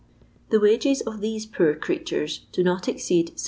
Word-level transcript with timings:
The 0.49 0.59
wages 0.59 1.01
of 1.01 1.21
these 1.21 1.45
poor 1.45 1.75
creatures 1.75 2.47
do 2.51 2.63
not 2.63 2.87
exceed 2.87 3.35
7«. 3.35 3.35